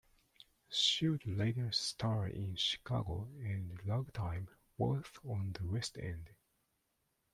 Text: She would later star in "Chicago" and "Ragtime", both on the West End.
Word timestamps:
She 0.71 1.07
would 1.07 1.27
later 1.27 1.71
star 1.71 2.27
in 2.27 2.55
"Chicago" 2.55 3.27
and 3.39 3.79
"Ragtime", 3.85 4.47
both 4.79 5.19
on 5.23 5.51
the 5.53 5.67
West 5.67 5.95
End. 5.95 6.31